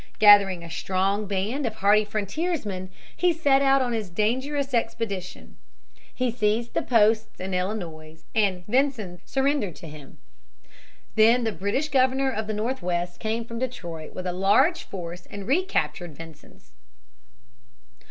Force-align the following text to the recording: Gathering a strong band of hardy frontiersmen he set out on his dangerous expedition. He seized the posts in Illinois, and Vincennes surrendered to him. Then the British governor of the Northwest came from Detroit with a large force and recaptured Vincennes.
Gathering 0.17 0.63
a 0.63 0.69
strong 0.71 1.27
band 1.27 1.67
of 1.67 1.75
hardy 1.75 2.05
frontiersmen 2.05 2.89
he 3.15 3.31
set 3.31 3.61
out 3.61 3.83
on 3.83 3.93
his 3.93 4.09
dangerous 4.09 4.73
expedition. 4.73 5.57
He 6.11 6.31
seized 6.31 6.73
the 6.73 6.81
posts 6.81 7.39
in 7.39 7.53
Illinois, 7.53 8.23
and 8.33 8.65
Vincennes 8.65 9.19
surrendered 9.25 9.75
to 9.75 9.87
him. 9.87 10.17
Then 11.13 11.43
the 11.43 11.51
British 11.51 11.89
governor 11.89 12.31
of 12.31 12.47
the 12.47 12.53
Northwest 12.55 13.19
came 13.19 13.45
from 13.45 13.59
Detroit 13.59 14.15
with 14.15 14.25
a 14.25 14.33
large 14.33 14.85
force 14.85 15.27
and 15.27 15.45
recaptured 15.47 16.15
Vincennes. 16.17 16.71